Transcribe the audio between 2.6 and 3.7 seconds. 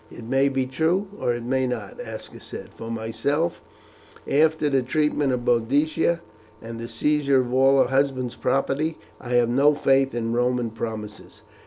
"For myself,